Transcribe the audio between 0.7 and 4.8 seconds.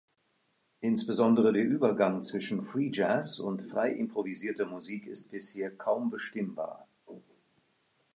Insbesondere der Übergang zwischen Free Jazz und frei improvisierter